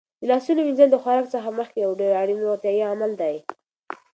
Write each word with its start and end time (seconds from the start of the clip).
د 0.21 0.23
لاسونو 0.31 0.61
وینځل 0.63 0.89
د 0.91 0.95
خوراک 1.01 1.27
څخه 1.35 1.49
مخکې 1.59 1.77
یو 1.85 1.91
ډېر 2.01 2.11
اړین 2.21 2.39
روغتیايي 2.41 2.81
عمل 2.91 3.11
دی. 3.21 3.35